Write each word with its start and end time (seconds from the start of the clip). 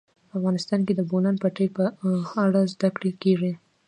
افغانستان 0.37 0.79
کې 0.87 0.93
د 0.95 0.97
د 0.99 1.01
بولان 1.09 1.35
پټي 1.43 1.67
په 1.75 1.83
اړه 2.43 2.61
زده 2.73 2.89
کړه 2.95 3.09
کېږي. 3.21 3.53